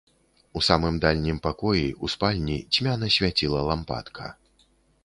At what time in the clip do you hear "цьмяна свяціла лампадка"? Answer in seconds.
2.73-4.37